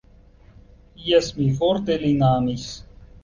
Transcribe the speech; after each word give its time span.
Jes, 1.09 1.27
mi 1.41 1.49
forte 1.59 1.99
lin 2.05 2.25
amis. 2.31 2.67